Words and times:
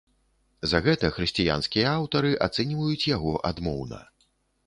За 0.69 0.79
гэта 0.85 1.09
хрысціянскія 1.17 1.91
аўтары 1.99 2.31
ацэньваюць 2.47 3.09
яго 3.15 3.37
адмоўна. 3.51 4.01